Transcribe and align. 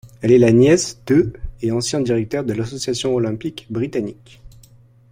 Elle 0.23 0.31
est 0.31 0.39
la 0.39 0.51
nièce 0.51 0.97
de 1.05 1.31
et 1.61 1.71
ancien 1.71 1.99
directeur 1.99 2.43
de 2.43 2.53
l'Association 2.53 3.13
olympique 3.13 3.67
britannique. 3.69 4.41